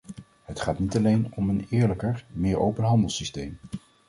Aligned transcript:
Het 0.43 0.59
gaat 0.61 0.79
niet 0.79 0.95
alleen 0.95 1.31
om 1.35 1.49
een 1.49 1.67
eerlijker, 1.69 2.25
meer 2.33 2.57
open 2.57 2.83
handelssysteem. 2.83 3.59